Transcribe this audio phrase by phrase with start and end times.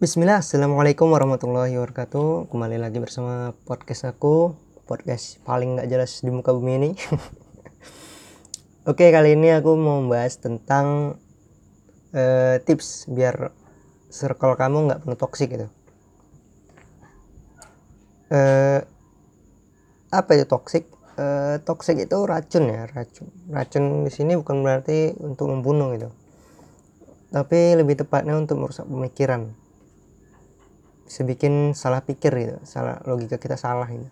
[0.00, 2.48] Bismillah, Assalamualaikum warahmatullahi wabarakatuh.
[2.48, 4.56] Kembali lagi bersama podcast aku.
[4.88, 6.90] Podcast paling gak jelas di muka bumi ini.
[8.88, 11.20] Oke, kali ini aku mau membahas tentang
[12.16, 13.52] uh, Tips biar
[14.08, 15.68] circle kamu gak penuh toksik gitu.
[18.32, 18.80] Uh,
[20.08, 20.88] Apa itu toksik?
[21.20, 23.28] Uh, toksik itu racun ya, racun.
[23.52, 26.08] Racun di sini bukan berarti untuk membunuh gitu.
[27.36, 29.68] Tapi lebih tepatnya untuk merusak pemikiran
[31.10, 34.06] bisa bikin salah pikir gitu salah logika kita salah gitu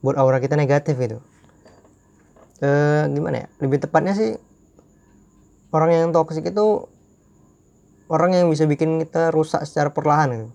[0.00, 1.20] buat aura kita negatif gitu.
[2.60, 2.68] E,
[3.12, 3.48] gimana ya?
[3.60, 4.36] Lebih tepatnya sih
[5.72, 6.88] orang yang toksik itu
[8.10, 10.48] orang yang bisa bikin kita rusak secara perlahan gitu.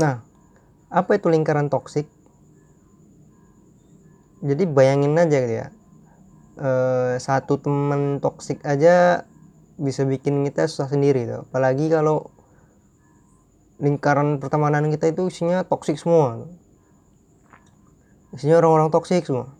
[0.00, 0.20] Nah
[0.94, 2.06] apa itu lingkaran toksik
[4.44, 5.68] jadi bayangin aja gitu ya.
[6.60, 6.70] E,
[7.16, 9.24] satu teman toksik aja
[9.80, 11.46] bisa bikin kita susah sendiri tuh.
[11.50, 12.30] Apalagi kalau
[13.82, 16.46] lingkaran pertemanan kita itu isinya toksik semua.
[18.34, 19.54] Isinya orang-orang toksik semua.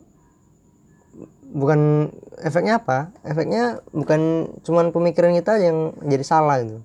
[1.55, 2.11] Bukan
[2.43, 3.15] efeknya apa?
[3.23, 6.79] Efeknya bukan cuman pemikiran kita yang jadi salah gitu.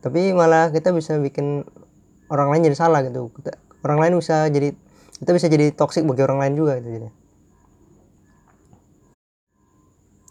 [0.00, 1.66] Tapi malah kita bisa bikin
[2.30, 3.34] orang lain jadi salah gitu.
[3.34, 4.76] Kita, orang lain bisa jadi
[5.20, 7.08] kita bisa jadi toksik bagi orang lain juga gitu jadi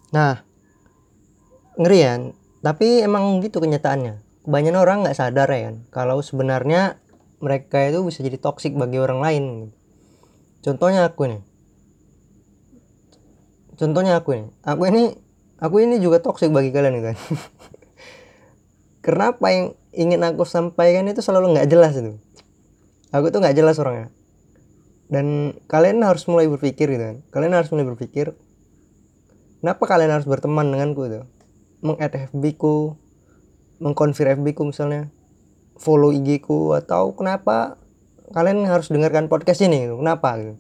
[0.10, 0.42] nah
[1.80, 2.14] ngeri ya.
[2.60, 4.44] Tapi emang gitu kenyataannya.
[4.44, 7.00] Kebanyakan orang nggak sadar ya kan kalau sebenarnya
[7.40, 9.46] mereka itu bisa jadi toksik bagi orang lain
[10.60, 11.42] contohnya aku nih.
[13.80, 14.48] Contohnya aku nih.
[14.68, 15.16] Aku ini
[15.64, 17.16] aku ini juga toksik bagi kalian kan.
[19.06, 22.20] Karena apa yang ingin aku sampaikan itu selalu nggak jelas itu?
[23.16, 24.12] Aku tuh nggak jelas orangnya.
[25.08, 27.18] Dan kalian harus mulai berpikir gitu kan.
[27.32, 28.36] Kalian harus mulai berpikir
[29.64, 31.22] kenapa kalian harus berteman denganku itu
[31.80, 33.00] meng-add FB ku
[33.80, 35.08] mengkonfir FB ku misalnya
[35.80, 37.80] follow IG ku atau kenapa
[38.36, 39.96] kalian harus dengarkan podcast ini gitu.
[39.98, 40.54] kenapa gitu.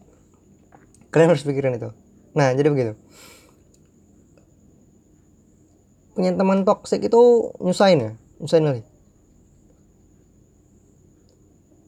[1.12, 1.92] Kalian harus pikirin itu.
[2.34, 2.94] Nah jadi begitu.
[6.16, 8.12] Punya teman toxic itu nyusahin ya?
[8.40, 8.82] Nyusahin kali?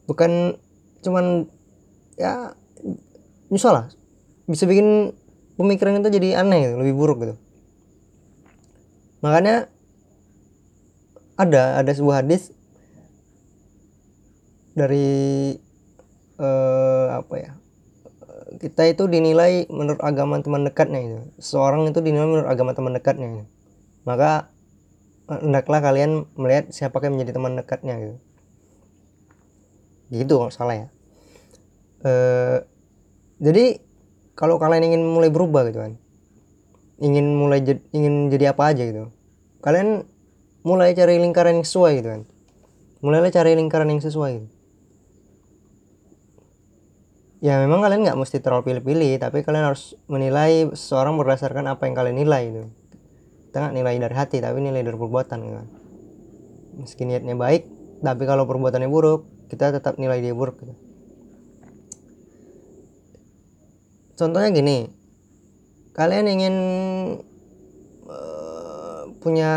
[0.04, 0.60] Bukan
[1.00, 1.48] cuman
[2.20, 2.52] ya
[3.48, 3.86] nyusah lah.
[4.44, 5.16] Bisa bikin
[5.56, 7.36] pemikiran itu jadi aneh gitu, lebih buruk gitu
[9.22, 9.70] makanya
[11.38, 12.52] ada ada sebuah hadis
[14.76, 15.56] dari
[16.36, 17.52] uh, apa ya
[18.60, 21.18] kita itu dinilai menurut agama teman dekatnya itu.
[21.40, 23.44] Seorang itu dinilai menurut agama teman dekatnya itu.
[24.02, 24.50] maka
[25.30, 28.16] hendaklah kalian melihat siapa yang menjadi teman dekatnya gitu.
[30.10, 30.88] Gitu kalau salah ya.
[32.02, 32.66] Uh,
[33.38, 33.78] jadi
[34.34, 36.01] kalau kalian ingin mulai berubah gitu kan
[37.02, 37.58] ingin mulai
[37.90, 39.10] ingin jadi apa aja gitu
[39.58, 40.06] kalian
[40.62, 42.22] mulai cari lingkaran yang sesuai gitu kan
[43.02, 44.48] mulailah cari lingkaran yang sesuai gitu.
[47.42, 51.98] ya memang kalian nggak mesti terlalu pilih-pilih tapi kalian harus menilai seseorang berdasarkan apa yang
[51.98, 52.62] kalian nilai itu
[53.50, 55.68] kita nggak nilai dari hati tapi nilai dari perbuatan gitu kan
[56.78, 57.66] meski niatnya baik
[57.98, 60.74] tapi kalau perbuatannya buruk kita tetap nilai dia buruk gitu.
[64.14, 65.01] contohnya gini
[65.92, 66.54] kalian ingin
[68.08, 69.52] uh, punya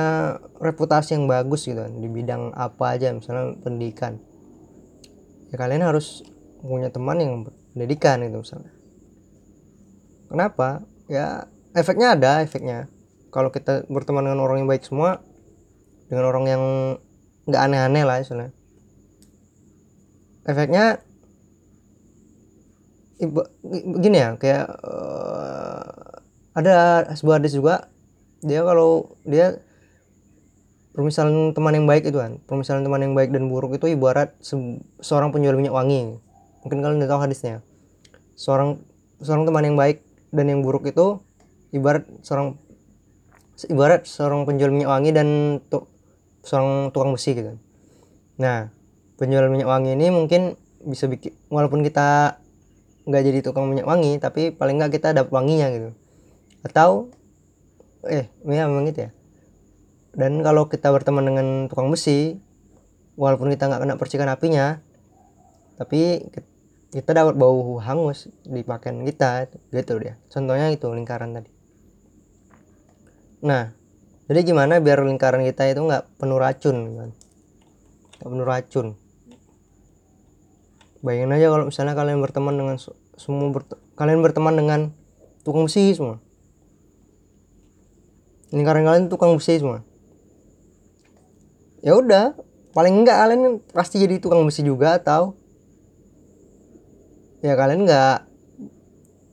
[0.59, 4.19] reputasi yang bagus gitu di bidang apa aja misalnya pendidikan.
[5.51, 6.27] Ya kalian harus
[6.59, 7.33] punya teman yang
[7.71, 8.73] pendidikan gitu misalnya.
[10.27, 10.83] Kenapa?
[11.07, 12.91] Ya efeknya ada efeknya.
[13.31, 15.23] Kalau kita berteman dengan orang yang baik semua
[16.07, 16.63] dengan orang yang
[17.45, 18.51] nggak aneh-aneh lah misalnya.
[20.45, 20.99] Efeknya
[24.03, 26.14] gini ya kayak uh,
[26.55, 27.91] ada sebuah hadis juga
[28.39, 29.59] dia kalau dia
[30.95, 34.55] permisalan teman yang baik itu kan permisalan teman yang baik dan buruk itu ibarat se
[35.03, 36.17] seorang penjual minyak wangi.
[36.63, 37.61] Mungkin kalian udah tahu hadisnya.
[38.39, 38.79] Seorang
[39.19, 40.01] seorang teman yang baik
[40.31, 41.19] dan yang buruk itu
[41.75, 42.55] ibarat seorang
[43.71, 45.27] ibarat seorang penjual minyak wangi dan
[45.71, 45.87] tu,
[46.43, 47.55] seorang tukang besi gitu
[48.35, 48.67] nah
[49.15, 52.39] penjual minyak wangi ini mungkin bisa bikin walaupun kita
[53.07, 55.89] nggak jadi tukang minyak wangi tapi paling nggak kita dapat wanginya gitu
[56.65, 57.13] atau
[58.09, 59.11] eh ya memang gitu ya.
[60.17, 62.41] Dan kalau kita berteman dengan tukang besi
[63.13, 64.81] walaupun kita nggak kena percikan apinya
[65.75, 66.31] tapi
[66.95, 70.17] kita dapat bau hangus di pakaian kita gitu dia.
[70.31, 71.51] Contohnya itu lingkaran tadi.
[73.45, 73.69] Nah
[74.25, 77.09] jadi gimana biar lingkaran kita itu nggak penuh racun kan?
[78.17, 78.87] Nggak penuh racun.
[81.05, 82.77] Bayangin aja kalau misalnya kalian berteman dengan
[83.19, 84.79] semua bert kalian berteman dengan
[85.45, 86.24] tukang besi semua
[88.55, 89.83] lingkaran kalian tukang besi semua.
[91.83, 92.39] Ya udah
[92.71, 95.35] paling enggak kalian pasti jadi tukang besi juga atau
[97.43, 98.17] ya kalian nggak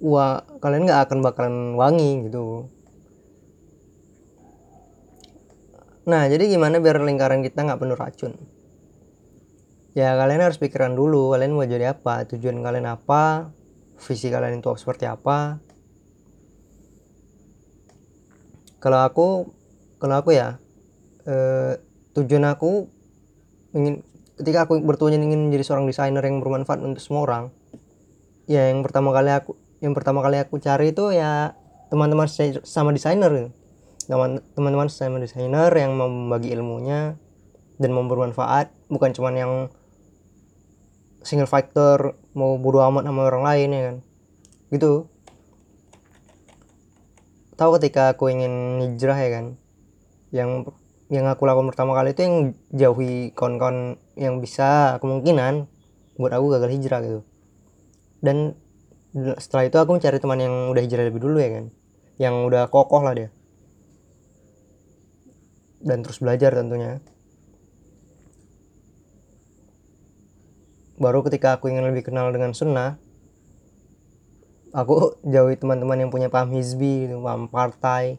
[0.03, 2.67] wah kalian nggak akan bakalan wangi gitu.
[6.03, 8.35] Nah jadi gimana biar lingkaran kita nggak penuh racun?
[9.95, 13.55] Ya kalian harus pikiran dulu kalian mau jadi apa tujuan kalian apa
[14.03, 15.63] visi kalian itu seperti apa
[18.82, 19.55] kalau aku
[20.02, 20.58] kalau aku ya
[21.25, 21.79] eh,
[22.19, 22.90] tujuan aku
[23.73, 24.02] ingin
[24.37, 27.44] ketika aku bertujuan ingin menjadi seorang desainer yang bermanfaat untuk semua orang
[28.50, 31.55] ya yang pertama kali aku yang pertama kali aku cari itu ya
[31.94, 32.26] teman-teman
[32.67, 33.55] sama desainer
[34.58, 37.14] teman-teman sama desainer yang mau membagi ilmunya
[37.78, 39.52] dan mau bermanfaat bukan cuman yang
[41.23, 43.96] single factor mau bodo amat sama orang lain ya kan.
[44.75, 45.12] Gitu
[47.62, 49.47] tahu ketika aku ingin hijrah ya kan?
[50.35, 50.50] Yang
[51.14, 52.37] yang aku lakukan pertama kali itu yang
[52.75, 55.70] jauhi kawan-kawan yang bisa kemungkinan
[56.19, 57.20] buat aku gagal hijrah gitu.
[58.19, 58.59] Dan
[59.38, 61.64] setelah itu aku mencari teman yang udah hijrah lebih dulu ya kan?
[62.19, 63.29] Yang udah kokoh lah dia.
[65.79, 66.99] Dan terus belajar tentunya.
[70.99, 72.99] Baru ketika aku ingin lebih kenal dengan sunnah
[74.73, 78.17] aku jauhi teman-teman yang punya paham hizbi gitu, paham partai.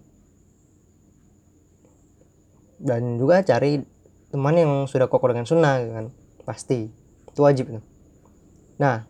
[2.80, 3.82] Dan juga cari
[4.34, 6.06] teman yang sudah kokoh dengan sunnah gitu kan
[6.46, 6.90] pasti.
[7.30, 7.84] Itu wajib tuh
[8.74, 9.06] nah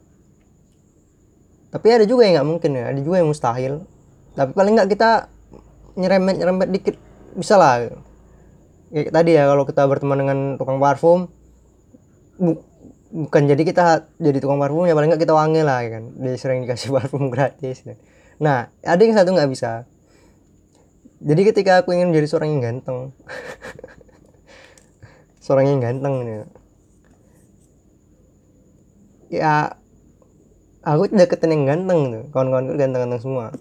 [1.74, 3.82] tapi ada juga yang nggak mungkin ya ada juga yang mustahil.
[4.38, 5.26] Tapi paling nggak kita
[5.98, 6.96] nyerempet nyerempet dikit
[7.34, 7.90] bisa lah.
[8.94, 11.34] Kayak tadi ya kalau kita berteman dengan tukang parfum
[13.14, 16.04] bukan jadi kita jadi tukang parfum ya paling nggak kita wangi lah ya kan.
[16.18, 17.86] Dia sering dikasih parfum gratis
[18.42, 19.86] nah ada yang satu nggak bisa.
[21.24, 23.14] Jadi ketika aku ingin menjadi seorang yang ganteng
[25.46, 26.34] seorang yang ganteng ini
[29.30, 29.78] ya
[30.82, 33.54] aku deketin yang ganteng tuh kawan-kawanku ganteng-ganteng semua.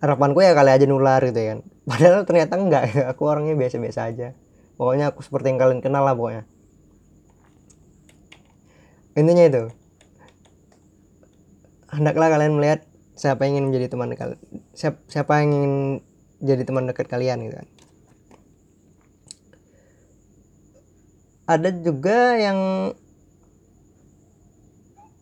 [0.00, 1.60] Harapanku ya kali aja nular gitu ya kan.
[1.84, 4.32] Padahal ternyata enggak aku orangnya biasa-biasa aja.
[4.80, 6.48] Pokoknya aku seperti yang kalian kenal lah pokoknya
[9.20, 9.62] intinya itu.
[11.92, 12.80] Hendaklah kalian melihat
[13.18, 14.40] siapa yang ingin menjadi teman dekat
[14.72, 15.74] siapa, siapa yang ingin
[16.40, 17.68] jadi teman dekat kalian gitu kan.
[21.50, 22.58] Ada juga yang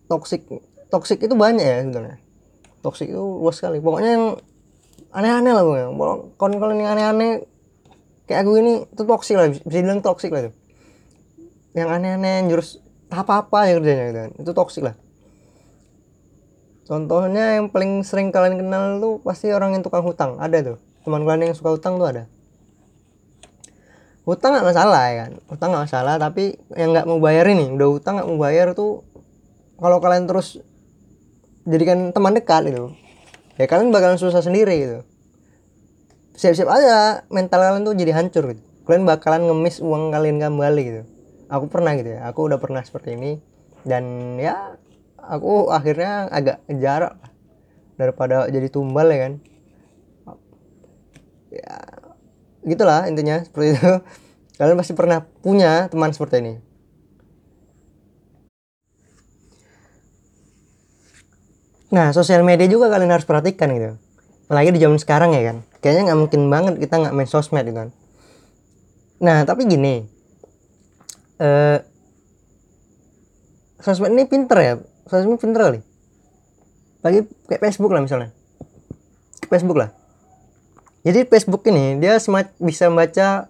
[0.07, 0.45] toxic
[0.93, 2.21] toxic itu banyak ya sebenarnya.
[2.85, 3.81] Toxic itu luas sekali.
[3.81, 4.27] Pokoknya yang
[5.11, 5.89] aneh-aneh lah pokoknya.
[6.37, 7.31] Kawan-kawan yang aneh-aneh
[8.29, 9.49] kayak aku ini itu toxic lah.
[9.49, 10.53] Bisa bilang toxic lah itu.
[11.73, 12.79] Yang aneh-aneh jurus
[13.09, 14.31] apa-apa ya kerjanya gitu kan.
[14.37, 14.97] Itu toxic lah.
[16.89, 20.41] Contohnya yang paling sering kalian kenal tuh pasti orang yang tukang hutang.
[20.41, 20.79] Ada tuh.
[21.05, 22.25] Teman kalian yang suka hutang tuh ada.
[24.25, 25.33] Hutang nggak masalah ya kan.
[25.49, 29.05] Hutang nggak masalah tapi yang nggak mau bayar ini udah hutang nggak mau bayar tuh
[29.81, 30.61] kalau kalian terus
[31.69, 32.97] jadikan teman dekat itu
[33.61, 34.99] ya kalian bakalan susah sendiri gitu.
[36.39, 38.63] Siap-siap aja mental kalian tuh jadi hancur gitu.
[38.85, 41.03] Kalian bakalan ngemis uang kalian kembali gitu
[41.49, 43.33] aku pernah gitu ya aku udah pernah seperti ini.
[43.83, 44.77] Dan ya
[45.17, 47.17] aku akhirnya agak jarak
[47.97, 49.33] daripada jadi tumbal ya kan.
[51.49, 51.77] Ya
[52.63, 53.93] gitulah intinya seperti itu.
[54.59, 56.55] Kalian pasti pernah punya teman seperti ini.
[61.89, 63.97] Nah sosial media juga kalian harus perhatikan gitu.
[64.49, 65.57] Apalagi di zaman sekarang ya kan.
[65.81, 67.91] Kayaknya nggak mungkin banget kita nggak main sosmed gitu kan.
[69.23, 70.18] Nah tapi gini
[71.39, 71.79] eh
[73.79, 74.75] sosmed ini pinter ya.
[75.07, 75.81] Sosmed pinter kali.
[77.03, 78.35] Lagi kayak Facebook lah misalnya.
[79.49, 79.91] Facebook lah.
[81.07, 83.49] Jadi Facebook ini dia semat bisa membaca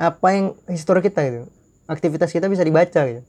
[0.00, 1.40] apa yang histori kita gitu.
[1.84, 3.22] Aktivitas kita bisa dibaca gitu.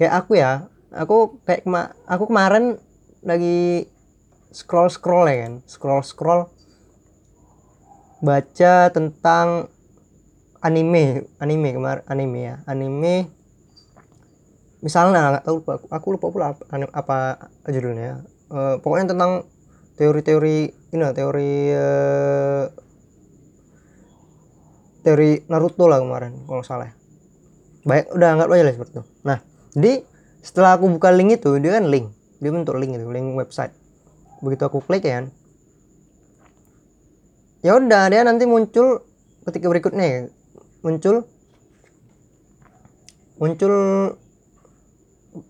[0.00, 2.80] Kayak aku ya aku kayak kema aku kemarin
[3.20, 3.86] lagi
[4.50, 5.52] scroll scroll ya kan.
[5.68, 6.42] Scroll scroll
[8.24, 9.68] baca tentang
[10.66, 12.54] anime anime kemarin anime ya.
[12.66, 13.30] Anime
[14.82, 17.18] misalnya aku lupa aku lupa pula apa, apa
[17.70, 19.48] judulnya uh, pokoknya tentang
[19.96, 20.58] teori-teori
[20.92, 22.64] ini lah teori uh,
[25.02, 26.92] teori Naruto lah kemarin kalau salah
[27.86, 29.02] baik udah anggap aja lah seperti itu.
[29.22, 29.38] Nah
[29.72, 29.92] jadi
[30.42, 33.72] setelah aku buka link itu dia kan link dia bentuk link itu link website.
[34.44, 35.26] Begitu aku klik ya kan
[37.64, 39.02] ya udah dia nanti muncul
[39.48, 40.30] ketika berikutnya
[40.86, 41.26] muncul
[43.42, 43.74] muncul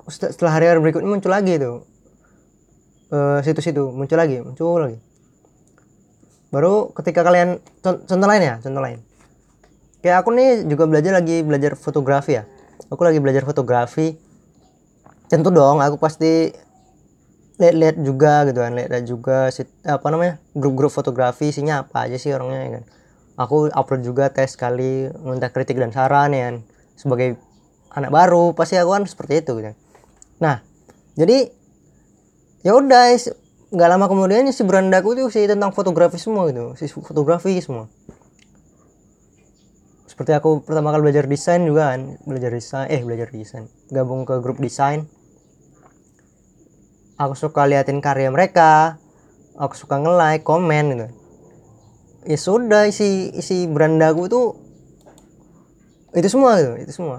[0.09, 1.85] setelah hari-hari berikutnya muncul lagi itu.
[3.07, 4.99] Uh, situs itu muncul lagi muncul lagi.
[6.49, 8.99] Baru ketika kalian contoh lain ya contoh lain.
[10.01, 12.49] Kayak aku nih juga belajar lagi belajar fotografi ya.
[12.89, 14.17] Aku lagi belajar fotografi.
[15.29, 16.51] Tentu dong aku pasti
[17.57, 19.49] lihat-lihat juga gitu kan lihat juga
[19.89, 22.85] apa namanya grup-grup fotografi isinya apa aja sih orangnya ya kan
[23.37, 26.57] aku upload juga tes kali minta kritik dan saran ya kan.
[26.97, 27.37] Sebagai
[27.93, 29.73] anak baru pasti aku kan seperti itu gitu.
[30.41, 30.65] Nah
[31.15, 31.53] jadi
[32.65, 33.17] ya udah
[33.67, 36.73] nggak lama kemudian si berandaku tuh sih tentang fotografi semua gitu.
[36.81, 37.93] Si fotografi semua.
[40.09, 42.17] Seperti aku pertama kali belajar desain juga kan.
[42.25, 43.69] Belajar desain eh belajar desain.
[43.93, 45.05] Gabung ke grup desain.
[47.21, 48.97] Aku suka liatin karya mereka.
[49.57, 51.26] Aku suka nge-like komen gitu
[52.27, 54.43] ya sudah isi isi berandaku itu
[56.19, 57.19] itu semua gitu itu semua.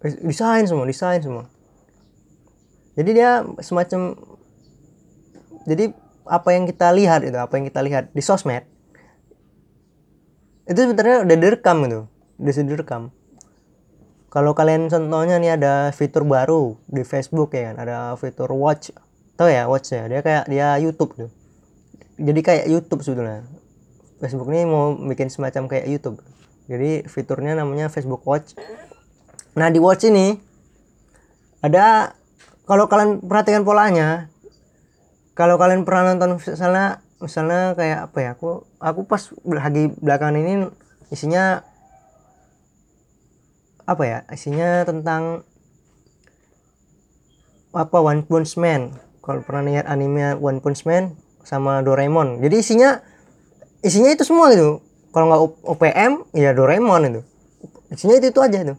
[0.00, 1.50] Desain semua desain semua.
[2.94, 4.14] Jadi dia semacam
[5.66, 5.90] jadi
[6.26, 8.66] apa yang kita lihat itu apa yang kita lihat di sosmed
[10.66, 12.00] itu sebenarnya udah direkam gitu
[12.42, 13.02] udah direkam.
[14.26, 18.90] Kalau kalian contohnya nih ada fitur baru di Facebook ya kan ada fitur watch
[19.38, 20.10] tau ya watch ya?
[20.10, 21.30] Dia kayak dia YouTube tuh
[22.16, 23.44] jadi kayak YouTube sebetulnya.
[24.16, 26.24] Facebook ini mau bikin semacam kayak YouTube.
[26.66, 28.56] Jadi fiturnya namanya Facebook Watch.
[29.54, 30.40] Nah di Watch ini
[31.60, 32.16] ada
[32.64, 34.28] kalau kalian perhatikan polanya
[35.36, 40.54] kalau kalian pernah nonton misalnya misalnya kayak apa ya aku aku pas lagi belakangan ini
[41.12, 41.64] isinya
[43.86, 45.46] apa ya isinya tentang
[47.76, 48.96] apa One Punch Man.
[49.20, 52.42] Kalau pernah lihat anime One Punch Man sama Doraemon.
[52.42, 52.98] Jadi isinya
[53.86, 54.82] isinya itu semua gitu.
[55.14, 57.20] Kalau nggak OPM ya Doraemon itu.
[57.94, 58.74] Isinya itu itu aja itu.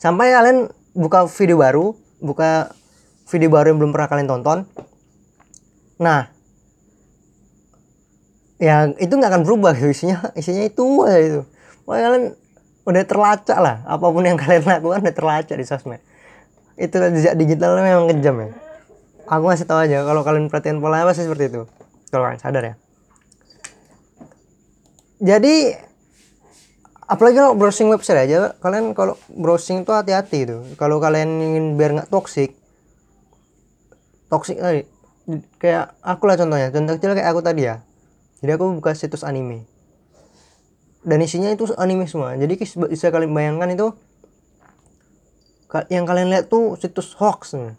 [0.00, 1.92] Sampai kalian buka video baru
[2.24, 2.72] buka
[3.28, 4.64] video baru yang belum pernah kalian tonton.
[6.00, 6.32] Nah
[8.56, 10.32] ya itu nggak akan berubah gitu isinya.
[10.32, 11.40] Isinya itu aja itu.
[11.84, 12.24] Pokoknya kalian
[12.88, 13.76] udah terlacak lah.
[13.84, 16.00] Apa pun yang kalian lakukan udah terlacak di sosmed.
[16.80, 18.48] Itu jejak digitalnya memang kejam ya.
[19.28, 21.68] Aku masih tahu aja kalau kalian perhatian pola apa sih seperti itu
[22.08, 22.74] kalau kalian sadar ya.
[25.18, 25.74] Jadi
[27.08, 31.96] apalagi kalau browsing website aja kalian kalau browsing tuh hati-hati itu kalau kalian ingin biar
[31.96, 32.52] nggak toxic
[34.28, 34.84] toxic tadi
[35.60, 37.84] kayak aku lah contohnya contoh kecil kayak aku tadi ya.
[38.38, 39.68] Jadi aku buka situs anime.
[41.04, 42.32] Dan isinya itu anime semua.
[42.38, 42.56] Jadi
[42.88, 43.86] bisa kalian bayangkan itu
[45.92, 47.76] yang kalian lihat tuh situs hoax semua.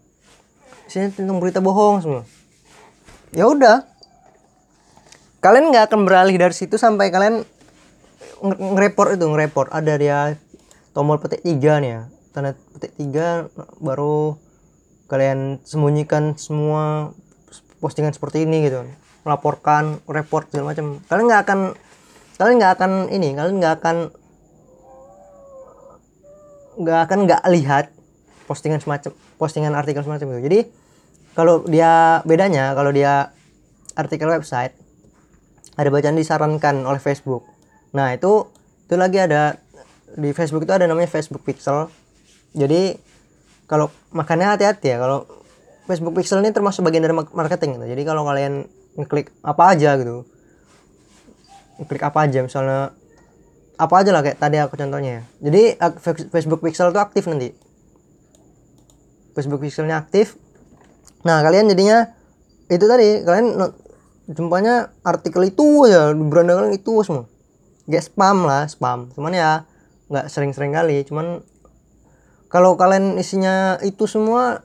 [0.86, 2.24] Isinya tentang berita bohong semua.
[3.34, 3.89] Ya udah
[5.40, 7.44] kalian nggak akan beralih dari situ sampai kalian
[8.44, 9.70] ngereport itu ngereport.
[9.72, 10.20] Ada dia
[10.92, 12.02] tombol petik tiga nih ya
[12.36, 13.48] tanda petik tiga
[13.82, 14.38] baru
[15.10, 17.16] kalian sembunyikan semua
[17.80, 18.84] postingan seperti ini gitu.
[19.24, 21.00] Melaporkan report segala macam.
[21.08, 21.60] Kalian nggak akan
[22.40, 23.98] kalian nggak akan ini kalian nggak akan
[26.80, 27.86] nggak akan nggak lihat
[28.48, 30.42] postingan semacam postingan artikel semacam itu.
[30.48, 30.60] Jadi
[31.36, 33.32] kalau dia bedanya kalau dia
[33.96, 34.76] artikel website
[35.80, 37.48] ada bacaan disarankan oleh Facebook.
[37.96, 38.52] Nah itu
[38.84, 39.56] itu lagi ada
[40.20, 41.88] di Facebook itu ada namanya Facebook Pixel.
[42.52, 43.00] Jadi
[43.72, 45.24] kalau makanya hati-hati ya kalau
[45.88, 47.86] Facebook Pixel ini termasuk bagian dari marketing gitu.
[47.96, 48.66] jadi kalau kalian
[48.98, 50.26] ngeklik apa aja gitu
[51.80, 52.94] ngeklik apa aja misalnya
[53.80, 55.24] apa aja lah kayak tadi aku contohnya.
[55.40, 55.80] Ya jadi
[56.28, 57.56] Facebook Pixel itu aktif nanti.
[59.32, 60.36] Facebook Pixelnya aktif.
[61.24, 62.12] Nah kalian jadinya
[62.68, 63.56] itu tadi kalian
[64.30, 67.26] jumpanya artikel itu aja beranda kalian itu semua.
[67.90, 69.10] Gak spam lah spam.
[69.18, 69.66] Cuman ya
[70.10, 71.02] nggak sering-sering kali.
[71.06, 71.42] Cuman
[72.50, 74.62] kalau kalian isinya itu semua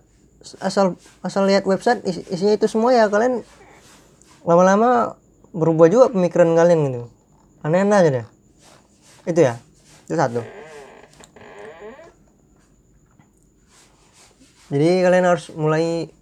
[0.60, 3.40] asal asal lihat website isinya itu semua ya kalian
[4.44, 5.16] lama-lama
[5.56, 7.00] berubah juga pemikiran kalian gitu.
[7.64, 8.26] Aneh-aneh aja deh.
[9.24, 9.56] Itu ya
[10.04, 10.44] itu satu.
[14.68, 16.12] Jadi kalian harus mulai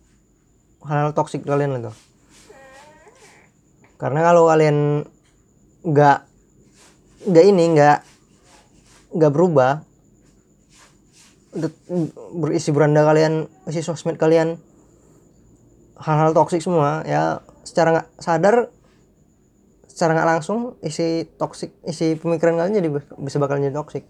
[0.87, 1.91] hal-hal toksik kalian itu
[4.03, 5.07] karena kalau kalian
[5.87, 6.19] nggak
[7.31, 7.99] nggak ini nggak
[9.15, 9.87] nggak berubah
[12.35, 14.59] berisi beranda kalian isi sosmed kalian
[16.03, 18.75] hal-hal toksik semua ya secara nggak sadar
[19.87, 22.89] secara nggak langsung isi toksik isi pemikiran kalian jadi
[23.23, 24.03] bisa bakal jadi toksik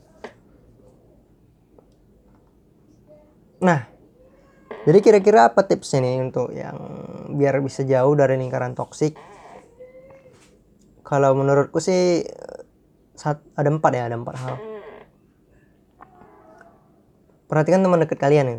[3.60, 3.84] nah
[4.88, 6.80] jadi kira-kira apa tips ini untuk yang
[7.36, 9.31] biar bisa jauh dari lingkaran toksik
[11.12, 12.24] kalau menurutku sih
[13.12, 14.56] saat ada empat ya ada empat hal.
[17.52, 18.58] Perhatikan teman dekat kalian ya.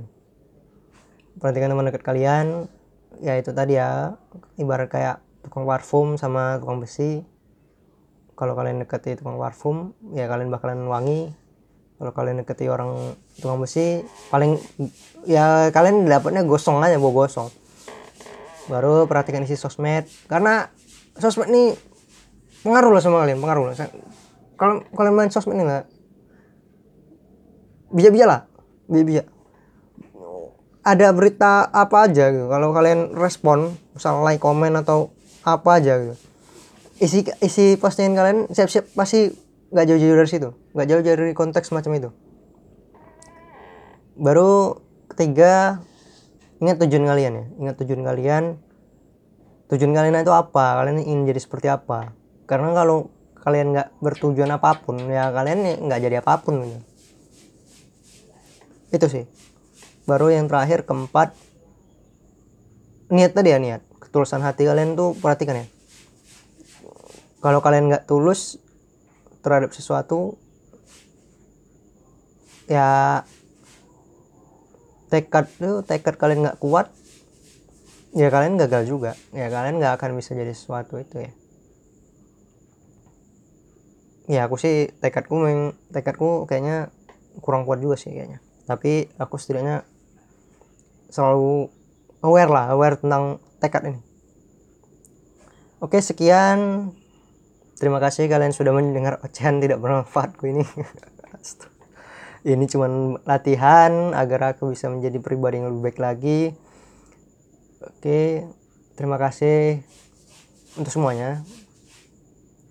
[1.41, 2.69] Perhatikan teman dekat kalian
[3.25, 4.21] ya itu tadi ya.
[4.61, 7.25] Ibarat kayak tukang parfum sama tukang besi.
[8.37, 11.33] Kalau kalian deketi tukang parfum ya kalian bakalan wangi.
[11.97, 14.61] Kalau kalian deketi orang tukang besi paling
[15.25, 17.49] ya kalian dapatnya gosong aja bau gosong.
[18.69, 20.05] Baru perhatikan isi sosmed.
[20.29, 20.69] Karena
[21.17, 21.92] sosmed ini
[22.63, 23.75] pengaruh loh sama kalian pengaruh loh
[24.63, 25.85] kalau kalian main sosmed ini nggak?
[27.93, 28.41] Bisa-bisa lah
[28.89, 29.27] bisa-bisa
[30.83, 32.51] ada berita apa aja gitu.
[32.51, 35.15] Kalau kalian respon misal like komen atau
[35.47, 36.15] apa aja gitu.
[36.99, 39.31] Isi isi postingan kalian siap-siap pasti
[39.71, 40.49] nggak jauh-jauh dari situ.
[40.75, 42.09] Nggak jauh-jauh dari konteks macam itu.
[44.19, 45.83] Baru ketiga
[46.59, 47.45] ingat tujuan kalian ya.
[47.63, 48.43] Ingat tujuan kalian.
[49.71, 50.83] Tujuan kalian itu apa?
[50.83, 53.11] Kalian ingin jadi seperti apa karena kalau
[53.43, 56.79] kalian nggak bertujuan apa pun ya kalian nggak jadi apa pun gitu.
[58.95, 59.25] Itu sih.
[60.07, 61.35] Baru yang terakhir keempat.
[63.11, 63.83] Niat tadi ya niat.
[63.99, 65.67] Ketulusan hati kalian tuh perhatikan ya.
[67.43, 68.55] Kalau kalian nggak tulus
[69.43, 70.39] terhadap sesuatu
[72.71, 73.19] ya
[75.11, 76.87] tekad tuh tekad kalian nggak kuat
[78.15, 79.11] ya kalian gagal juga.
[79.35, 81.33] Ya kalian nggak akan bisa jadi sesuatu itu ya
[84.27, 86.91] ya aku sih tekadku memang tekadku kayaknya
[87.43, 88.39] kurang kuat juga sih kayaknya.
[88.63, 89.83] Tapi aku setidaknya
[91.11, 91.67] selalu
[92.23, 94.01] aware lah aware tentang tekad ini.
[95.83, 96.91] Oke sekian.
[97.75, 100.63] Terima kasih kalian sudah mendengar ocehan tidak bermanfaatku ini.
[102.43, 102.91] Ini cuma
[103.23, 106.51] latihan agar aku bisa menjadi pribadi yang lebih baik lagi.
[107.83, 108.47] Oke
[108.95, 109.83] terima kasih
[110.75, 111.43] untuk semuanya.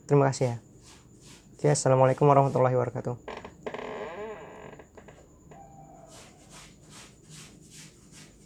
[0.08, 0.71] Terima kasih ya
[1.62, 3.41] oke assalamualaikum warahmatullahi wabarakatuh